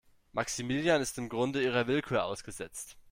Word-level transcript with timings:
Maximilian 0.33 0.99
ist 0.99 1.19
im 1.19 1.29
Grunde 1.29 1.61
ihrer 1.61 1.85
Willkür 1.85 2.25
ausgesetzt. 2.25 2.97